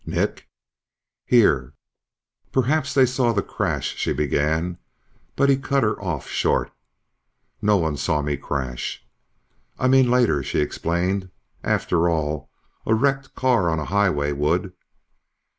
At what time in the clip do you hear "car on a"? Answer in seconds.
13.35-13.85